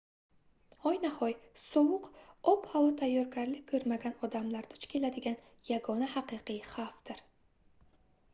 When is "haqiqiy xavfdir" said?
6.17-7.25